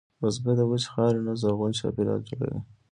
بزګر 0.19 0.55
د 0.57 0.61
وچې 0.69 0.89
خاورې 0.93 1.19
نه 1.27 1.33
زرغون 1.41 1.71
چاپېریال 1.79 2.21
جوړوي 2.29 2.59